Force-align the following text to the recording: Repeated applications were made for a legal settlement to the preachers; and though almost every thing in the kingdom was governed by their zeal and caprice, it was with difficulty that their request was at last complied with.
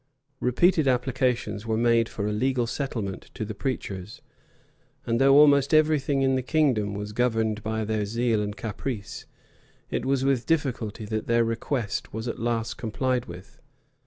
Repeated 0.39 0.87
applications 0.87 1.67
were 1.67 1.77
made 1.77 2.09
for 2.09 2.25
a 2.25 2.31
legal 2.31 2.65
settlement 2.65 3.29
to 3.35 3.45
the 3.45 3.53
preachers; 3.53 4.19
and 5.05 5.21
though 5.21 5.35
almost 5.37 5.75
every 5.75 5.99
thing 5.99 6.23
in 6.23 6.33
the 6.33 6.41
kingdom 6.41 6.95
was 6.95 7.13
governed 7.13 7.61
by 7.61 7.85
their 7.85 8.03
zeal 8.07 8.41
and 8.41 8.57
caprice, 8.57 9.27
it 9.91 10.03
was 10.03 10.25
with 10.25 10.47
difficulty 10.47 11.05
that 11.05 11.27
their 11.27 11.43
request 11.45 12.11
was 12.13 12.27
at 12.27 12.39
last 12.39 12.77
complied 12.79 13.25
with. 13.27 13.59